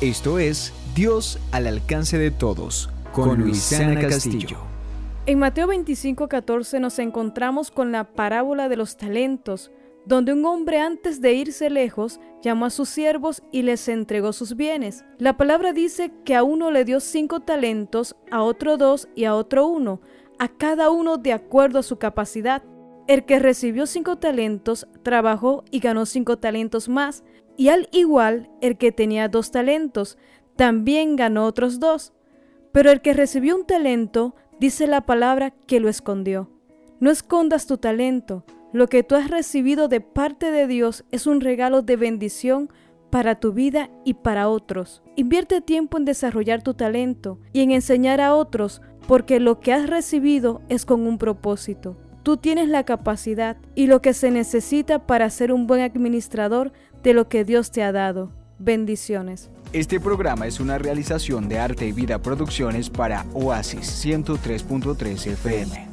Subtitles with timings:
[0.00, 4.58] Esto es Dios al alcance de todos con Luisana Castillo.
[5.26, 9.72] En Mateo 25:14 nos encontramos con la parábola de los talentos,
[10.06, 14.54] donde un hombre antes de irse lejos llamó a sus siervos y les entregó sus
[14.54, 15.04] bienes.
[15.18, 19.34] La palabra dice que a uno le dio cinco talentos, a otro dos y a
[19.34, 20.00] otro uno,
[20.38, 22.62] a cada uno de acuerdo a su capacidad.
[23.08, 27.24] El que recibió cinco talentos trabajó y ganó cinco talentos más,
[27.56, 30.18] y al igual el que tenía dos talentos
[30.56, 32.12] también ganó otros dos.
[32.70, 36.50] Pero el que recibió un talento, dice la palabra que lo escondió.
[37.00, 38.44] No escondas tu talento.
[38.74, 42.70] Lo que tú has recibido de parte de Dios es un regalo de bendición
[43.08, 45.02] para tu vida y para otros.
[45.16, 49.88] Invierte tiempo en desarrollar tu talento y en enseñar a otros porque lo que has
[49.88, 51.96] recibido es con un propósito.
[52.28, 57.14] Tú tienes la capacidad y lo que se necesita para ser un buen administrador de
[57.14, 58.30] lo que Dios te ha dado.
[58.58, 59.48] Bendiciones.
[59.72, 65.88] Este programa es una realización de Arte y Vida Producciones para Oasis 103.3 FM.